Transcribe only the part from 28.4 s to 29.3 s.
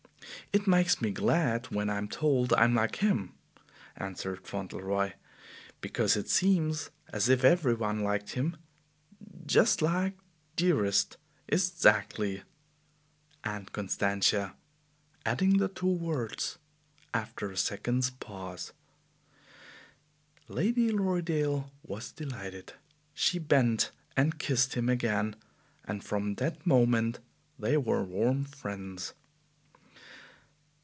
friends.